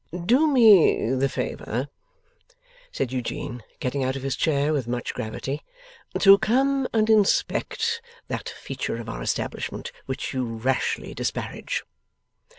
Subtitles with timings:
[0.25, 1.87] 'Do me the favour,'
[2.91, 5.61] said Eugene, getting out of his chair with much gravity,
[6.17, 11.83] 'to come and inspect that feature of our establishment which you rashly disparage.